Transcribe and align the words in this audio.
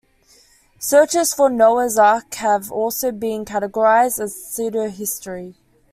Searches 0.79 1.31
for 1.31 1.47
Noah's 1.47 1.95
Ark 1.99 2.33
have 2.33 2.71
also 2.71 3.11
been 3.11 3.45
categorized 3.45 4.19
as 4.19 4.33
pseudohistory. 4.35 5.53